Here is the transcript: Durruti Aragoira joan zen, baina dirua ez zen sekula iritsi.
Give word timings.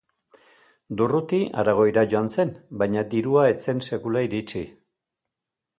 Durruti 1.01 1.41
Aragoira 1.63 2.05
joan 2.15 2.31
zen, 2.37 2.55
baina 2.83 3.07
dirua 3.13 3.45
ez 3.53 3.57
zen 3.69 3.87
sekula 3.91 4.27
iritsi. 4.31 4.65